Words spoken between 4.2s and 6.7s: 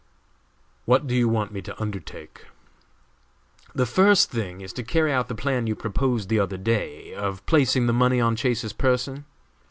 thing is to carry out the plan you proposed the other